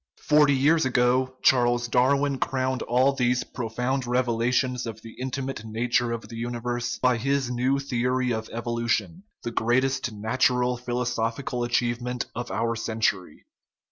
Forty 0.23 0.55
years 0.55 0.83
ago 0.83 1.35
Charles 1.43 1.87
Darwin 1.87 2.39
crowned 2.39 2.81
all 2.81 3.13
these 3.13 3.43
profound 3.43 4.07
revelations 4.07 4.87
of 4.87 5.03
the 5.03 5.11
intimate 5.21 5.63
nature 5.63 6.11
of 6.11 6.27
the 6.27 6.37
universe 6.37 6.97
by 6.97 7.17
his 7.17 7.51
new 7.51 7.77
theory 7.77 8.31
of 8.33 8.49
evolution, 8.51 9.25
the 9.43 9.51
greatest 9.51 10.11
natural 10.11 10.75
philosophical 10.75 11.63
achieve 11.63 12.01
ment 12.01 12.25
of 12.33 12.49
our 12.49 12.75
century. 12.75 13.45